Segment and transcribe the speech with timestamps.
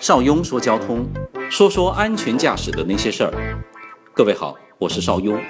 [0.00, 1.06] 邵雍说交通，
[1.50, 3.64] 说说安全驾驶的那些事儿。
[4.12, 5.40] 各位好，我是邵雍。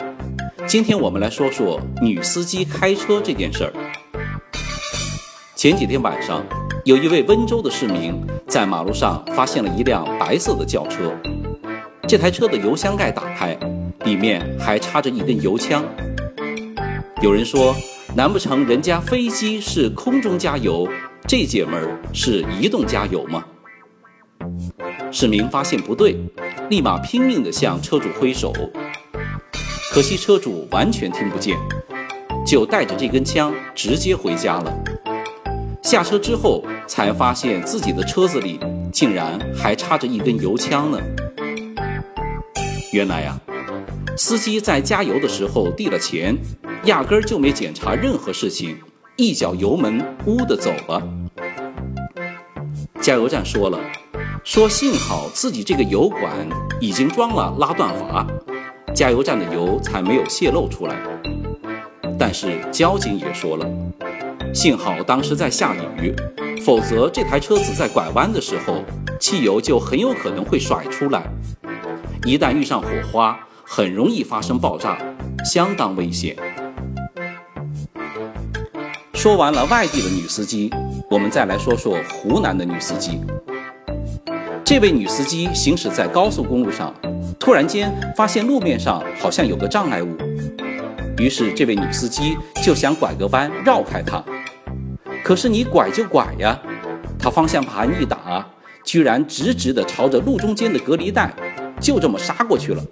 [0.66, 3.72] 今天我们来说说女司机开车这件事儿。
[5.54, 6.44] 前几天晚上，
[6.84, 8.14] 有一位温州的市民
[8.46, 11.12] 在马路上发现了一辆白色的轿车，
[12.08, 13.58] 这台车的油箱盖打开，
[14.04, 15.84] 里面还插着一根油枪。
[17.20, 17.74] 有人说，
[18.14, 20.88] 难不成人家飞机是空中加油，
[21.26, 23.44] 这姐们儿是移动加油吗？
[25.18, 26.14] 市民发现不对，
[26.68, 28.52] 立马拼命地向车主挥手，
[29.90, 31.56] 可惜车主完全听不见，
[32.46, 34.84] 就带着这根枪直接回家了。
[35.82, 38.60] 下车之后才发现自己的车子里
[38.92, 41.00] 竟然还插着一根油枪呢。
[42.92, 43.40] 原来呀，
[44.18, 46.36] 司机在加油的时候递了钱，
[46.84, 48.76] 压根儿就没检查任何事情，
[49.16, 51.02] 一脚油门呜的走了。
[53.00, 53.80] 加油站说了。
[54.46, 56.32] 说幸好自己这个油管
[56.80, 58.24] 已经装了拉断阀，
[58.94, 60.94] 加油站的油才没有泄漏出来。
[62.16, 63.66] 但是交警也说了，
[64.54, 66.14] 幸好当时在下雨，
[66.64, 68.84] 否则这台车子在拐弯的时候，
[69.18, 71.24] 汽油就很有可能会甩出来，
[72.24, 74.96] 一旦遇上火花，很容易发生爆炸，
[75.44, 76.36] 相当危险。
[79.12, 80.70] 说完了外地的女司机，
[81.10, 83.20] 我们再来说说湖南的女司机。
[84.66, 86.92] 这位女司机行驶在高速公路上，
[87.38, 90.08] 突然间发现路面上好像有个障碍物，
[91.18, 94.20] 于是这位女司机就想拐个弯绕开它。
[95.22, 96.60] 可是你拐就拐呀，
[97.16, 98.44] 她方向盘一打，
[98.82, 101.32] 居然直直的朝着路中间的隔离带，
[101.80, 102.82] 就这么杀过去了。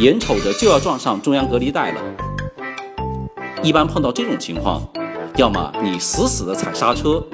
[0.00, 2.00] 眼瞅着就要撞上中央隔离带了，
[3.62, 4.82] 一般碰到这种情况，
[5.36, 7.24] 要么你死死的踩刹车，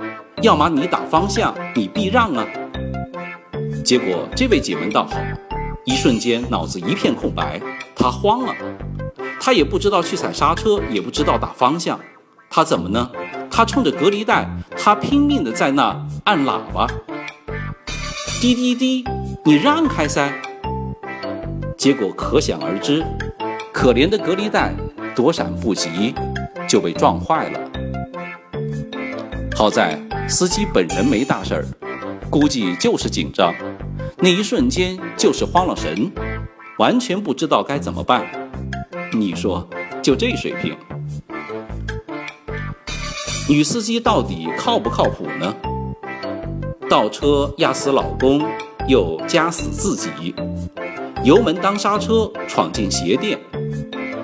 [0.42, 2.46] 要么你打方向，你避让啊。
[3.84, 5.16] 结果这位姐们倒好，
[5.84, 7.60] 一瞬间脑子一片空白，
[7.94, 8.54] 她慌了，
[9.40, 11.98] 她也不知道去踩刹车，也不知道打方向，
[12.48, 13.10] 她怎么呢？
[13.50, 16.86] 她冲着隔离带，她拼命的在那按喇叭，
[18.40, 19.04] 滴滴滴，
[19.44, 20.32] 你让开噻！
[21.76, 23.04] 结果可想而知，
[23.72, 24.74] 可怜的隔离带
[25.16, 26.14] 躲闪不及，
[26.68, 27.60] 就被撞坏了。
[29.56, 29.98] 好在
[30.28, 31.64] 司机本人没大事儿，
[32.30, 33.52] 估计就是紧张。
[34.22, 36.12] 那一瞬间就是慌了神，
[36.76, 38.26] 完全不知道该怎么办。
[39.14, 39.66] 你说，
[40.02, 40.76] 就这水平，
[43.48, 45.56] 女司机到底靠不靠谱呢？
[46.90, 48.44] 倒车压死老公，
[48.86, 50.34] 又夹死自己；
[51.24, 53.38] 油门当刹车，闯进鞋店；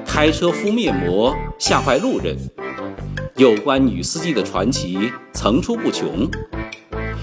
[0.06, 2.36] 开车敷面膜，吓坏路人。
[3.36, 6.28] 有关女司机的传奇层出不穷。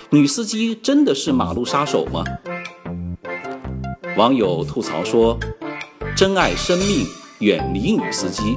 [0.10, 2.24] 女司机真的是马路杀手吗？
[4.16, 5.40] 网友吐槽说
[6.16, 7.08] ：“珍爱生命，
[7.40, 8.56] 远离女司机。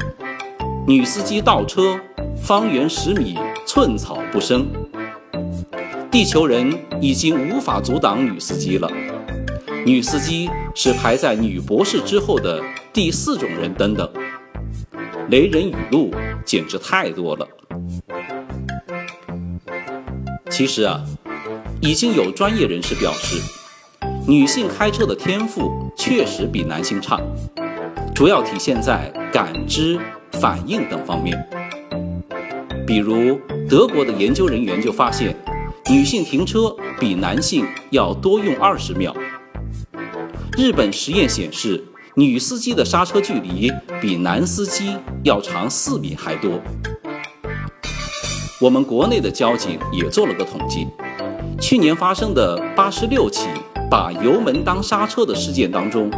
[0.87, 1.99] 女司机倒车，
[2.37, 4.67] 方圆十米寸草不生。
[6.11, 8.91] 地球人已经无法阻挡女司机了。
[9.87, 12.62] 女司机是排在女博士之后的
[12.93, 13.73] 第四种人。
[13.73, 14.06] 等等，
[15.31, 16.12] 雷人语录
[16.44, 17.49] 简直太多了。
[20.50, 21.03] 其实啊，
[21.81, 23.41] 已经有专业人士表示。”
[24.28, 27.20] 女性开车的天赋确实比男性差，
[28.12, 30.00] 主要体现在感知、
[30.32, 31.48] 反应等方面。
[32.84, 33.38] 比如，
[33.70, 35.37] 德国的研究人员就发现，
[35.88, 39.14] 女性停车比男性要多用二十秒。
[40.58, 41.84] 日本实验显示，
[42.16, 43.70] 女司机的刹车距离
[44.00, 46.60] 比男司机要长四米还多。
[48.60, 50.88] 我们国内的交警也做了个统计，
[51.60, 53.47] 去年发生的八十六起。
[53.88, 56.10] 把油门当刹车的事件当中，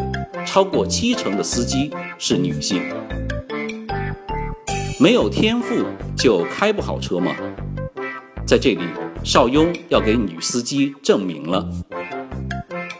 [0.46, 2.82] 超过七成的司机是女性。
[4.98, 5.84] 没有天赋
[6.16, 7.36] 就开不好车吗？
[8.46, 8.80] 在这里，
[9.22, 11.68] 邵雍要给女司机证明了。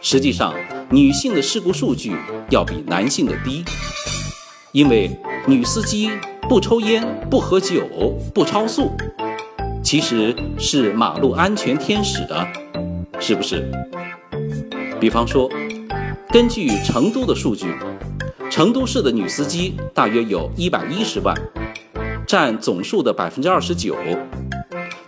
[0.01, 0.53] 实际上，
[0.91, 2.15] 女性的事故数据
[2.49, 3.65] 要比男性的低，
[4.71, 5.09] 因为
[5.47, 6.11] 女司机
[6.47, 7.81] 不抽烟、不喝酒、
[8.33, 8.91] 不超速，
[9.83, 12.47] 其实是马路安全天使的，
[13.19, 13.69] 是不是？
[14.99, 15.49] 比方说，
[16.29, 17.73] 根据成都的数据，
[18.49, 21.33] 成都市的女司机大约有一百一十万，
[22.27, 23.95] 占总数的百分之二十九。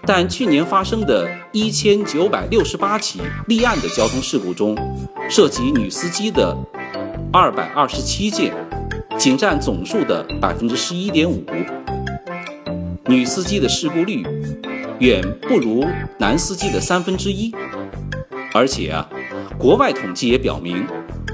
[0.05, 4.77] 但去年发生的一千九百六十八起立案的交通事故中，
[5.29, 6.57] 涉及女司机的
[7.31, 8.53] 二百二十七件，
[9.17, 11.43] 仅占总数的百分之十一点五。
[13.07, 14.25] 女司机的事故率
[14.99, 15.85] 远不如
[16.17, 17.53] 男司机的三分之一。
[18.53, 19.07] 而且啊，
[19.61, 20.87] 国外统计也表明，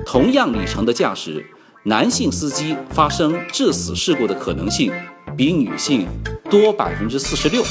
[0.05, 1.45] 同样里程的驾驶，
[1.83, 4.91] 男性司机发生致死事故的可能性
[5.37, 6.05] 比女性
[6.49, 7.63] 多百分之四十六。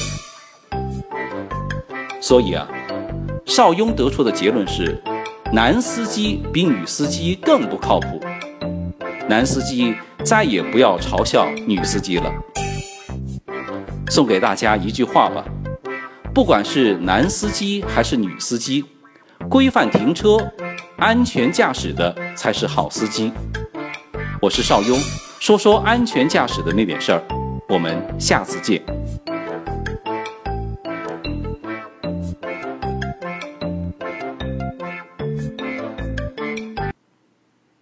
[2.22, 2.66] 所以啊，
[3.44, 4.98] 邵雍得出的结论是，
[5.52, 8.18] 男司机比女司机更不靠谱。
[9.28, 9.94] 男司机
[10.24, 12.32] 再也不要嘲笑女司机了。
[14.08, 15.44] 送给大家一句话吧：
[16.32, 18.86] 不管是男司机还是女司机，
[19.48, 20.36] 规范停车、
[20.98, 23.32] 安全驾驶的才是好司机。
[24.40, 24.98] 我是邵雍，
[25.38, 27.22] 说说安全驾驶的那点事儿。
[27.68, 28.82] 我们下次见。